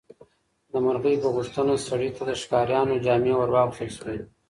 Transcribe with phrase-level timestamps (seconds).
[0.71, 4.17] د مرغۍ په غوښتنه سړي ته د ښکاریانو جامې ورواغوستل شوې.